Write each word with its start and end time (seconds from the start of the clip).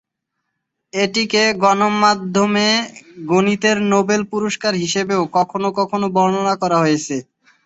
এটিকে 0.93 1.43
গণমাধ্যমে 1.63 2.67
গণিতের 3.29 3.77
নোবেল 3.91 4.21
পুরস্কার 4.31 4.73
হিসেবেও 4.83 5.21
কখনও 5.37 5.69
কখনও 5.79 6.07
বর্ণনা 6.15 6.55
করা 6.61 6.77
হয়েছে। 6.83 7.15